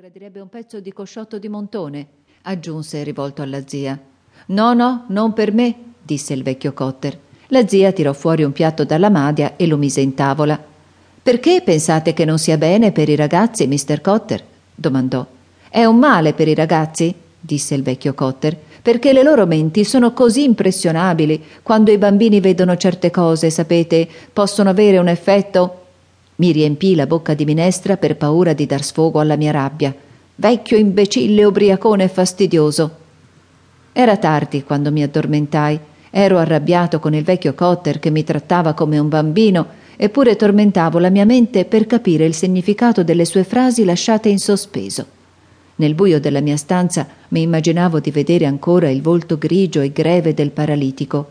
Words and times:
gradirebbe 0.00 0.38
un 0.38 0.48
pezzo 0.48 0.78
di 0.78 0.92
cosciotto 0.92 1.40
di 1.40 1.48
montone, 1.48 2.06
aggiunse 2.42 3.02
rivolto 3.02 3.42
alla 3.42 3.66
zia. 3.66 3.98
No, 4.46 4.72
no, 4.72 5.06
non 5.08 5.32
per 5.32 5.52
me, 5.52 5.74
disse 6.00 6.34
il 6.34 6.44
vecchio 6.44 6.72
Cotter. 6.72 7.18
La 7.48 7.66
zia 7.66 7.90
tirò 7.90 8.12
fuori 8.12 8.44
un 8.44 8.52
piatto 8.52 8.84
dalla 8.84 9.10
madia 9.10 9.56
e 9.56 9.66
lo 9.66 9.76
mise 9.76 10.00
in 10.00 10.14
tavola. 10.14 10.56
Perché 11.20 11.62
pensate 11.64 12.12
che 12.12 12.24
non 12.24 12.38
sia 12.38 12.56
bene 12.56 12.92
per 12.92 13.08
i 13.08 13.16
ragazzi, 13.16 13.66
mister 13.66 14.00
Cotter? 14.00 14.44
domandò. 14.72 15.26
È 15.68 15.84
un 15.84 15.96
male 15.96 16.32
per 16.32 16.46
i 16.46 16.54
ragazzi? 16.54 17.12
disse 17.40 17.74
il 17.74 17.82
vecchio 17.82 18.14
Cotter, 18.14 18.56
perché 18.80 19.12
le 19.12 19.24
loro 19.24 19.46
menti 19.46 19.82
sono 19.82 20.12
così 20.12 20.44
impressionabili. 20.44 21.42
Quando 21.64 21.90
i 21.90 21.98
bambini 21.98 22.38
vedono 22.38 22.76
certe 22.76 23.10
cose, 23.10 23.50
sapete, 23.50 24.08
possono 24.32 24.70
avere 24.70 24.98
un 24.98 25.08
effetto. 25.08 25.77
Mi 26.38 26.52
riempì 26.52 26.94
la 26.94 27.08
bocca 27.08 27.34
di 27.34 27.44
minestra 27.44 27.96
per 27.96 28.16
paura 28.16 28.52
di 28.52 28.64
dar 28.64 28.84
sfogo 28.84 29.18
alla 29.18 29.34
mia 29.34 29.50
rabbia. 29.50 29.92
Vecchio 30.36 30.76
imbecille 30.76 31.42
ubriacone 31.42 32.04
e 32.04 32.08
fastidioso. 32.08 32.90
Era 33.92 34.16
tardi 34.18 34.62
quando 34.62 34.92
mi 34.92 35.02
addormentai. 35.02 35.80
Ero 36.10 36.38
arrabbiato 36.38 37.00
con 37.00 37.12
il 37.12 37.24
vecchio 37.24 37.54
Cotter 37.54 37.98
che 37.98 38.10
mi 38.10 38.22
trattava 38.22 38.72
come 38.74 39.00
un 39.00 39.08
bambino, 39.08 39.66
eppure 39.96 40.36
tormentavo 40.36 41.00
la 41.00 41.10
mia 41.10 41.24
mente 41.24 41.64
per 41.64 41.86
capire 41.86 42.24
il 42.24 42.34
significato 42.34 43.02
delle 43.02 43.24
sue 43.24 43.42
frasi 43.42 43.84
lasciate 43.84 44.28
in 44.28 44.38
sospeso. 44.38 45.06
Nel 45.74 45.96
buio 45.96 46.20
della 46.20 46.40
mia 46.40 46.56
stanza 46.56 47.08
mi 47.30 47.42
immaginavo 47.42 47.98
di 47.98 48.12
vedere 48.12 48.46
ancora 48.46 48.88
il 48.88 49.02
volto 49.02 49.38
grigio 49.38 49.80
e 49.80 49.90
greve 49.90 50.34
del 50.34 50.52
paralitico. 50.52 51.30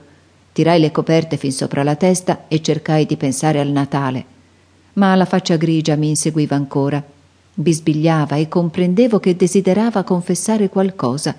Tirai 0.52 0.82
le 0.82 0.92
coperte 0.92 1.38
fin 1.38 1.54
sopra 1.54 1.84
la 1.84 1.96
testa 1.96 2.44
e 2.50 2.62
cercai 2.62 3.06
di 3.06 3.16
pensare 3.16 3.62
al 3.62 3.70
Natale. 3.70 4.36
Ma 4.98 5.14
la 5.14 5.26
faccia 5.26 5.58
grigia 5.58 5.96
mi 5.96 6.10
inseguiva 6.10 6.56
ancora. 6.56 7.04
Bisbigliava 7.54 8.36
e 8.38 8.48
comprendevo 8.48 9.20
che 9.20 9.36
desiderava 9.36 10.02
confessare 10.04 10.70
qualcosa. 10.70 11.36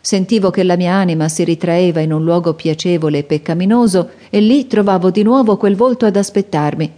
Sentivo 0.00 0.50
che 0.50 0.62
la 0.62 0.76
mia 0.76 0.94
anima 0.94 1.28
si 1.28 1.42
ritraeva 1.42 1.98
in 1.98 2.12
un 2.12 2.22
luogo 2.22 2.54
piacevole 2.54 3.18
e 3.18 3.24
peccaminoso 3.24 4.10
e 4.30 4.40
lì 4.40 4.68
trovavo 4.68 5.10
di 5.10 5.24
nuovo 5.24 5.56
quel 5.56 5.74
volto 5.74 6.06
ad 6.06 6.14
aspettarmi. 6.14 6.92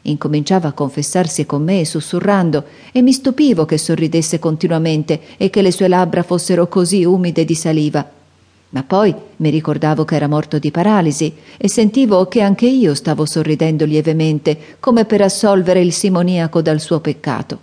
Incominciava 0.00 0.68
a 0.68 0.72
confessarsi 0.72 1.44
con 1.44 1.62
me 1.62 1.84
sussurrando 1.84 2.64
e 2.90 3.02
mi 3.02 3.12
stupivo 3.12 3.66
che 3.66 3.76
sorridesse 3.76 4.38
continuamente 4.38 5.20
e 5.36 5.50
che 5.50 5.60
le 5.60 5.72
sue 5.72 5.88
labbra 5.88 6.22
fossero 6.22 6.68
così 6.68 7.04
umide 7.04 7.44
di 7.44 7.54
saliva. 7.54 8.23
Ma 8.74 8.82
poi 8.82 9.14
mi 9.36 9.50
ricordavo 9.50 10.04
che 10.04 10.16
era 10.16 10.26
morto 10.26 10.58
di 10.58 10.72
paralisi 10.72 11.32
e 11.56 11.68
sentivo 11.68 12.26
che 12.26 12.40
anche 12.40 12.66
io 12.66 12.94
stavo 12.94 13.24
sorridendo 13.24 13.84
lievemente, 13.84 14.58
come 14.80 15.04
per 15.04 15.20
assolvere 15.20 15.80
il 15.80 15.92
simoniaco 15.92 16.60
dal 16.60 16.80
suo 16.80 16.98
peccato. 16.98 17.58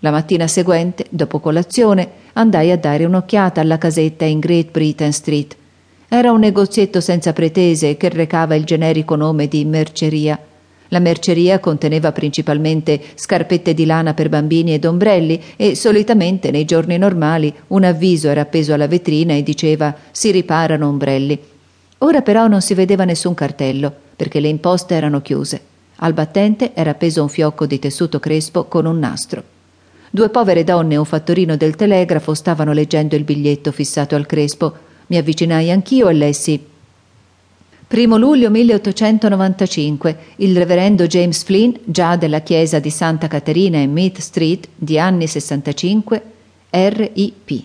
La 0.00 0.10
mattina 0.10 0.46
seguente, 0.46 1.06
dopo 1.08 1.40
colazione, 1.40 2.06
andai 2.34 2.70
a 2.70 2.76
dare 2.76 3.06
un'occhiata 3.06 3.62
alla 3.62 3.78
casetta 3.78 4.26
in 4.26 4.40
Great 4.40 4.70
Britain 4.70 5.10
Street. 5.10 5.56
Era 6.06 6.32
un 6.32 6.40
negozietto 6.40 7.00
senza 7.00 7.32
pretese 7.32 7.96
che 7.96 8.10
recava 8.10 8.54
il 8.56 8.64
generico 8.64 9.16
nome 9.16 9.48
di 9.48 9.64
merceria. 9.64 10.38
La 10.88 10.98
merceria 10.98 11.58
conteneva 11.58 12.12
principalmente 12.12 13.00
scarpette 13.14 13.74
di 13.74 13.86
lana 13.86 14.14
per 14.14 14.28
bambini 14.28 14.74
ed 14.74 14.84
ombrelli 14.84 15.40
e 15.56 15.74
solitamente 15.74 16.50
nei 16.50 16.64
giorni 16.64 16.98
normali 16.98 17.52
un 17.68 17.84
avviso 17.84 18.28
era 18.28 18.42
appeso 18.42 18.74
alla 18.74 18.86
vetrina 18.86 19.34
e 19.34 19.42
diceva 19.42 19.94
si 20.10 20.30
riparano 20.30 20.86
ombrelli. 20.86 21.38
Ora 21.98 22.22
però 22.22 22.46
non 22.46 22.60
si 22.60 22.74
vedeva 22.74 23.04
nessun 23.04 23.34
cartello 23.34 23.92
perché 24.14 24.40
le 24.40 24.48
imposte 24.48 24.94
erano 24.94 25.22
chiuse. 25.22 25.60
Al 25.96 26.12
battente 26.12 26.72
era 26.74 26.90
appeso 26.90 27.22
un 27.22 27.28
fiocco 27.28 27.66
di 27.66 27.78
tessuto 27.78 28.20
crespo 28.20 28.64
con 28.64 28.84
un 28.84 28.98
nastro. 28.98 29.42
Due 30.10 30.28
povere 30.28 30.64
donne 30.64 30.94
e 30.94 30.98
un 30.98 31.04
fattorino 31.04 31.56
del 31.56 31.76
telegrafo 31.76 32.34
stavano 32.34 32.72
leggendo 32.72 33.16
il 33.16 33.24
biglietto 33.24 33.72
fissato 33.72 34.14
al 34.14 34.26
crespo. 34.26 34.72
Mi 35.08 35.16
avvicinai 35.16 35.70
anch'io 35.70 36.08
e 36.08 36.12
lessi 36.12 36.72
Primo 37.94 38.16
luglio 38.16 38.50
1895, 38.50 40.18
il 40.38 40.56
reverendo 40.56 41.06
James 41.06 41.44
Flynn, 41.44 41.74
già 41.84 42.16
della 42.16 42.40
chiesa 42.40 42.80
di 42.80 42.90
Santa 42.90 43.28
Caterina 43.28 43.78
in 43.78 43.92
Meath 43.92 44.18
Street, 44.18 44.66
di 44.74 44.98
anni 44.98 45.28
65, 45.28 46.22
RIP. 46.70 47.62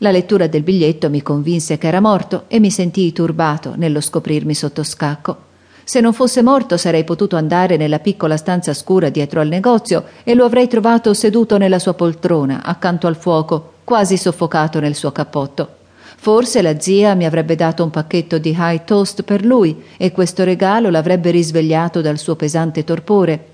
La 0.00 0.10
lettura 0.10 0.46
del 0.46 0.62
biglietto 0.62 1.08
mi 1.08 1.22
convinse 1.22 1.78
che 1.78 1.86
era 1.86 2.02
morto 2.02 2.44
e 2.48 2.60
mi 2.60 2.70
sentii 2.70 3.14
turbato 3.14 3.72
nello 3.76 4.02
scoprirmi 4.02 4.52
sotto 4.52 4.82
scacco. 4.82 5.36
Se 5.84 6.00
non 6.02 6.12
fosse 6.12 6.42
morto 6.42 6.76
sarei 6.76 7.04
potuto 7.04 7.36
andare 7.36 7.78
nella 7.78 7.98
piccola 7.98 8.36
stanza 8.36 8.74
scura 8.74 9.08
dietro 9.08 9.40
al 9.40 9.48
negozio 9.48 10.04
e 10.22 10.34
lo 10.34 10.44
avrei 10.44 10.68
trovato 10.68 11.14
seduto 11.14 11.56
nella 11.56 11.78
sua 11.78 11.94
poltrona, 11.94 12.62
accanto 12.62 13.06
al 13.06 13.16
fuoco, 13.16 13.72
quasi 13.84 14.18
soffocato 14.18 14.80
nel 14.80 14.94
suo 14.94 15.12
cappotto. 15.12 15.80
Forse 16.22 16.62
la 16.62 16.78
zia 16.78 17.14
mi 17.14 17.24
avrebbe 17.24 17.56
dato 17.56 17.82
un 17.82 17.90
pacchetto 17.90 18.38
di 18.38 18.54
high 18.56 18.84
toast 18.84 19.24
per 19.24 19.44
lui 19.44 19.82
e 19.96 20.12
questo 20.12 20.44
regalo 20.44 20.88
l'avrebbe 20.88 21.32
risvegliato 21.32 22.00
dal 22.00 22.16
suo 22.16 22.36
pesante 22.36 22.84
torpore. 22.84 23.46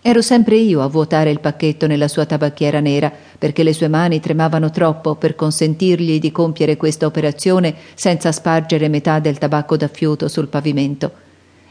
Ero 0.00 0.22
sempre 0.22 0.56
io 0.56 0.80
a 0.80 0.86
vuotare 0.86 1.30
il 1.30 1.40
pacchetto 1.40 1.86
nella 1.86 2.08
sua 2.08 2.24
tabacchiera 2.24 2.80
nera, 2.80 3.12
perché 3.36 3.62
le 3.62 3.74
sue 3.74 3.88
mani 3.88 4.20
tremavano 4.20 4.70
troppo 4.70 5.16
per 5.16 5.34
consentirgli 5.34 6.18
di 6.18 6.32
compiere 6.32 6.78
questa 6.78 7.04
operazione 7.04 7.74
senza 7.92 8.32
spargere 8.32 8.88
metà 8.88 9.18
del 9.18 9.36
tabacco 9.36 9.76
da 9.76 9.88
fiuto 9.88 10.26
sul 10.26 10.48
pavimento. 10.48 11.12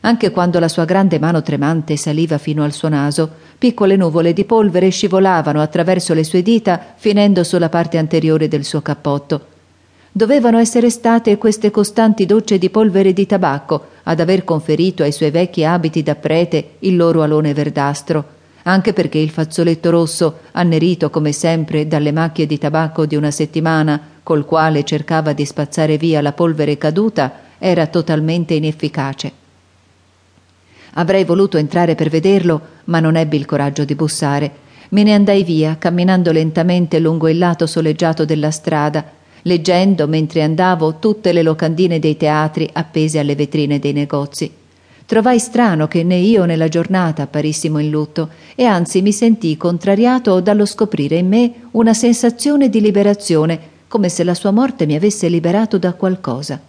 Anche 0.01 0.29
quando 0.29 0.59
la 0.59 0.67
sua 0.67 0.85
grande 0.85 1.17
mano 1.17 1.41
tremante 1.41 1.97
saliva 1.97 2.37
fino 2.37 2.63
al 2.63 2.73
suo 2.73 2.89
naso, 2.89 3.27
piccole 3.57 3.95
nuvole 3.95 4.33
di 4.33 4.45
polvere 4.45 4.89
scivolavano 4.89 5.61
attraverso 5.61 6.13
le 6.13 6.23
sue 6.23 6.43
dita, 6.43 6.93
finendo 6.95 7.43
sulla 7.43 7.69
parte 7.69 7.97
anteriore 7.97 8.47
del 8.47 8.63
suo 8.63 8.83
cappotto. 8.83 9.47
Dovevano 10.15 10.59
essere 10.59 10.91
state 10.91 11.39
queste 11.39 11.71
costanti 11.71 12.27
docce 12.27 12.59
di 12.59 12.69
polvere 12.69 13.13
di 13.13 13.25
tabacco 13.25 13.87
ad 14.03 14.19
aver 14.19 14.43
conferito 14.43 15.01
ai 15.01 15.11
suoi 15.11 15.31
vecchi 15.31 15.65
abiti 15.65 16.03
da 16.03 16.13
prete 16.13 16.73
il 16.79 16.95
loro 16.95 17.23
alone 17.23 17.51
verdastro, 17.55 18.23
anche 18.61 18.93
perché 18.93 19.17
il 19.17 19.31
fazzoletto 19.31 19.89
rosso, 19.89 20.41
annerito 20.51 21.09
come 21.09 21.31
sempre 21.31 21.87
dalle 21.87 22.11
macchie 22.11 22.45
di 22.45 22.59
tabacco 22.59 23.07
di 23.07 23.15
una 23.15 23.31
settimana, 23.31 23.99
col 24.21 24.45
quale 24.45 24.83
cercava 24.83 25.33
di 25.33 25.45
spazzare 25.45 25.97
via 25.97 26.21
la 26.21 26.31
polvere 26.31 26.77
caduta, 26.77 27.33
era 27.57 27.87
totalmente 27.87 28.53
inefficace. 28.53 29.31
Avrei 30.93 31.23
voluto 31.23 31.57
entrare 31.57 31.95
per 31.95 32.09
vederlo, 32.09 32.61
ma 32.83 32.99
non 32.99 33.15
ebbi 33.15 33.37
il 33.37 33.45
coraggio 33.47 33.83
di 33.83 33.95
bussare. 33.95 34.51
Me 34.89 35.01
ne 35.01 35.15
andai 35.15 35.43
via, 35.43 35.75
camminando 35.79 36.31
lentamente 36.31 36.99
lungo 36.99 37.27
il 37.29 37.39
lato 37.39 37.65
soleggiato 37.65 38.25
della 38.25 38.51
strada, 38.51 39.21
leggendo 39.43 40.07
mentre 40.07 40.41
andavo 40.41 40.99
tutte 40.99 41.31
le 41.31 41.43
locandine 41.43 41.99
dei 41.99 42.17
teatri 42.17 42.69
appese 42.71 43.19
alle 43.19 43.35
vetrine 43.35 43.79
dei 43.79 43.93
negozi. 43.93 44.51
Trovai 45.05 45.37
strano 45.37 45.87
che 45.87 46.03
né 46.03 46.15
io 46.15 46.45
né 46.45 46.55
la 46.55 46.69
giornata 46.69 47.23
apparissimo 47.23 47.77
in 47.79 47.89
lutto 47.89 48.29
e 48.55 48.63
anzi 48.63 49.01
mi 49.01 49.11
sentii 49.11 49.57
contrariato 49.57 50.39
dallo 50.39 50.65
scoprire 50.65 51.17
in 51.17 51.27
me 51.27 51.53
una 51.71 51.93
sensazione 51.93 52.69
di 52.69 52.79
liberazione, 52.79 53.59
come 53.87 54.09
se 54.09 54.23
la 54.23 54.33
sua 54.33 54.51
morte 54.51 54.85
mi 54.85 54.95
avesse 54.95 55.27
liberato 55.27 55.77
da 55.77 55.93
qualcosa. 55.93 56.59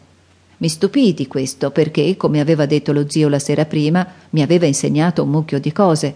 Mi 0.58 0.68
stupii 0.68 1.14
di 1.14 1.26
questo 1.26 1.70
perché, 1.70 2.16
come 2.16 2.40
aveva 2.40 2.66
detto 2.66 2.92
lo 2.92 3.08
zio 3.08 3.28
la 3.28 3.38
sera 3.38 3.64
prima, 3.64 4.06
mi 4.30 4.42
aveva 4.42 4.66
insegnato 4.66 5.22
un 5.22 5.30
mucchio 5.30 5.60
di 5.60 5.72
cose. 5.72 6.14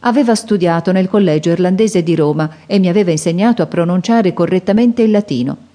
Aveva 0.00 0.34
studiato 0.34 0.92
nel 0.92 1.08
collegio 1.08 1.50
irlandese 1.50 2.02
di 2.02 2.14
Roma 2.14 2.50
e 2.66 2.78
mi 2.78 2.88
aveva 2.88 3.10
insegnato 3.10 3.62
a 3.62 3.66
pronunciare 3.66 4.32
correttamente 4.32 5.02
il 5.02 5.10
latino. 5.10 5.68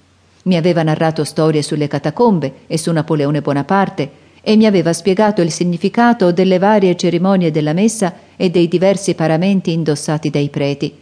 Mi 0.45 0.57
aveva 0.57 0.83
narrato 0.83 1.23
storie 1.23 1.63
sulle 1.63 1.87
catacombe 1.87 2.53
e 2.67 2.77
su 2.77 2.91
Napoleone 2.91 3.41
Bonaparte 3.41 4.09
e 4.41 4.55
mi 4.55 4.67
aveva 4.67 4.93
spiegato 4.93 5.41
il 5.41 5.49
significato 5.49 6.31
delle 6.31 6.59
varie 6.59 6.95
cerimonie 6.95 7.49
della 7.49 7.73
messa 7.73 8.13
e 8.35 8.51
dei 8.51 8.67
diversi 8.67 9.15
paramenti 9.15 9.71
indossati 9.71 10.29
dai 10.29 10.49
preti. 10.49 10.93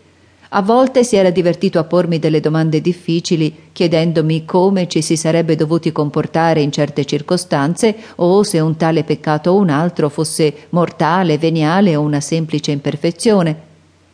A 0.56 0.62
volte 0.62 1.04
si 1.04 1.18
era 1.18 1.30
divertito 1.30 1.78
a 1.78 1.84
pormi 1.84 2.20
delle 2.20 2.40
domande 2.40 2.80
difficili, 2.80 3.54
chiedendomi 3.74 4.46
come 4.46 4.88
ci 4.88 5.02
si 5.02 5.18
sarebbe 5.18 5.58
dovuti 5.58 5.92
comportare 5.92 6.62
in 6.62 6.72
certe 6.72 7.04
circostanze 7.04 7.96
o 8.16 8.44
se 8.44 8.62
un 8.62 8.78
tale 8.78 9.04
peccato 9.04 9.52
o 9.52 9.58
un 9.58 9.70
altro 9.70 10.08
fosse 10.08 10.54
mortale, 10.70 11.38
veniale 11.38 11.98
o 11.98 12.02
una 12.02 12.22
semplice 12.22 12.72
imperfezione. 12.72 13.73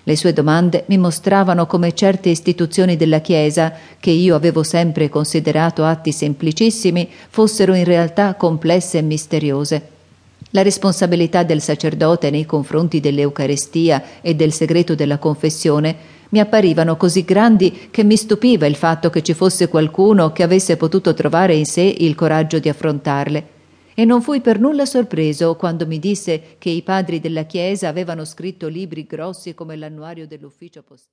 Le 0.10 0.16
sue 0.16 0.34
domande 0.34 0.86
mi 0.88 0.98
mostravano 0.98 1.68
come 1.68 1.94
certe 1.94 2.30
istituzioni 2.30 2.98
della 2.98 3.22
Chiesa, 3.22 3.72
che 4.00 4.10
io 4.10 4.34
avevo 4.34 4.64
sempre 4.64 5.08
considerato 5.08 5.86
atti 5.86 6.12
semplicissimi, 6.12 7.08
fossero 7.30 7.76
in 7.76 7.84
realtà 7.84 8.34
complesse 8.34 8.98
e 8.98 9.02
misteriose. 9.04 9.88
La 10.50 10.64
responsabilità 10.64 11.44
del 11.44 11.62
sacerdote 11.62 12.32
nei 12.32 12.48
confronti 12.48 13.00
dell'Eucarestia 13.00 14.04
e 14.22 14.34
del 14.34 14.52
segreto 14.52 14.96
della 14.96 15.20
confessione 15.20 15.96
mi 16.30 16.40
apparivano 16.40 16.98
così 16.98 17.24
grandi 17.24 17.90
che 17.92 18.04
mi 18.04 18.16
stupiva 18.16 18.66
il 18.66 18.76
fatto 18.76 19.12
che 19.12 19.22
ci 19.22 19.36
fosse 19.36 19.68
qualcuno 19.68 20.32
che 20.32 20.42
avesse 20.42 20.76
potuto 20.76 21.14
trovare 21.14 21.54
in 21.54 21.68
sé 21.68 21.82
il 21.82 22.16
coraggio 22.16 22.58
di 22.58 22.68
affrontarle. 22.68 23.59
E 24.00 24.06
non 24.06 24.22
fui 24.22 24.40
per 24.40 24.62
nulla 24.62 24.86
sorpreso 24.86 25.58
quando 25.58 25.86
mi 25.86 26.00
disse 26.00 26.56
che 26.58 26.70
i 26.70 26.84
padri 26.84 27.20
della 27.20 27.44
Chiesa 27.44 27.90
avevano 27.90 28.24
scritto 28.24 28.70
libri 28.70 29.06
grossi 29.06 29.54
come 29.54 29.76
l'annuario 29.76 30.26
dell'ufficio 30.26 30.82
postale. 30.84 31.08